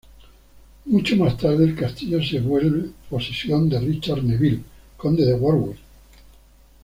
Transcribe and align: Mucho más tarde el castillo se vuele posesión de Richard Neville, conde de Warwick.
Mucho 0.85 1.15
más 1.15 1.37
tarde 1.37 1.63
el 1.63 1.75
castillo 1.75 2.23
se 2.23 2.39
vuele 2.39 2.89
posesión 3.07 3.69
de 3.69 3.79
Richard 3.79 4.23
Neville, 4.23 4.63
conde 4.97 5.23
de 5.25 5.35
Warwick. 5.35 5.77